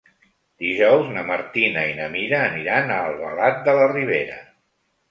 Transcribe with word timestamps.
Dijous 0.63 1.11
na 1.17 1.25
Martina 1.27 1.83
i 1.91 1.93
na 2.01 2.09
Mira 2.17 2.43
aniran 2.49 2.95
a 2.95 2.99
Albalat 3.13 3.65
de 3.71 3.79
la 3.83 3.89
Ribera. 3.97 4.43